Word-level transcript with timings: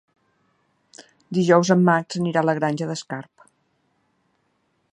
Dijous 1.37 1.71
en 1.75 1.83
Max 1.89 2.19
anirà 2.21 2.43
a 2.43 2.47
la 2.51 2.55
Granja 2.61 2.87
d'Escarp. 2.93 3.47